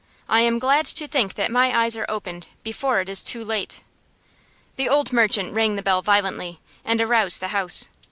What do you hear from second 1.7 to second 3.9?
eyes are opened before it is too late."